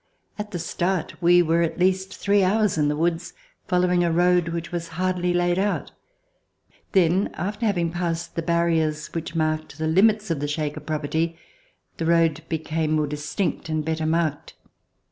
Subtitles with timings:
[0.39, 3.33] At the start we were at least three hours in the woods,
[3.67, 5.91] fol lowing a road which was hardly laid out.
[6.93, 10.39] Then after RECOLLECTIONS OF THE REVOLUTION having passed the barriers which marked the Hmits of
[10.39, 11.37] the Shaker property,
[11.97, 14.55] the road became more distinct and better marked.